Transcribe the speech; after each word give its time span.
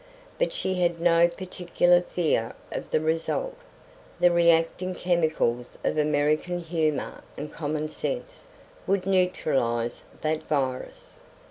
But 0.39 0.51
she 0.51 0.81
had 0.81 0.99
no 0.99 1.27
particular 1.27 2.01
fear 2.01 2.53
of 2.71 2.89
the 2.89 2.99
result. 3.01 3.55
The 4.19 4.31
reacting 4.31 4.95
chemicals 4.95 5.77
of 5.83 5.95
American 5.95 6.57
humour 6.57 7.21
and 7.37 7.53
common 7.53 7.87
sense 7.87 8.47
would 8.87 9.05
neutralize 9.05 10.01
that 10.23 10.41
virus. 10.41 11.19